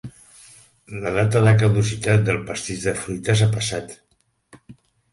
La 1.03 1.11
data 1.17 1.43
de 1.49 1.53
caducitat 1.59 2.25
del 2.31 2.41
pastís 2.49 2.89
de 2.91 2.97
fruites 3.05 3.47
ha 3.49 3.53
passat. 3.57 3.99